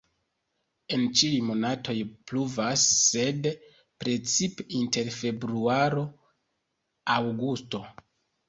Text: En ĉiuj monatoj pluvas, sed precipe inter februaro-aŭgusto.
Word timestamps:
En 0.95 1.01
ĉiuj 1.19 1.41
monatoj 1.49 1.95
pluvas, 2.31 2.85
sed 3.01 3.51
precipe 4.05 4.67
inter 4.81 5.13
februaro-aŭgusto. 5.19 7.85